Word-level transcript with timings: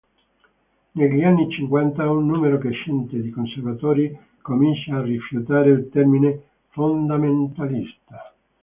Negli 0.93 1.21
anni 1.21 1.47
cinquanta 1.51 2.09
un 2.09 2.25
numero 2.25 2.57
crescente 2.57 3.21
di 3.21 3.29
conservatori 3.29 4.09
comincia 4.41 4.95
a 4.95 5.03
rifiutare 5.03 5.69
il 5.69 5.89
termine 5.91 6.41
"fondamentalista". 6.69 8.33